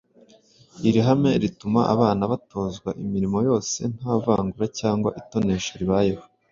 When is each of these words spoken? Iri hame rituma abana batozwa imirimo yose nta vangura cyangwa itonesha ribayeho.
Iri 0.87 0.99
hame 1.07 1.31
rituma 1.41 1.81
abana 1.93 2.23
batozwa 2.31 2.89
imirimo 3.03 3.37
yose 3.49 3.79
nta 3.95 4.13
vangura 4.23 4.65
cyangwa 4.79 5.09
itonesha 5.21 5.71
ribayeho. 5.81 6.23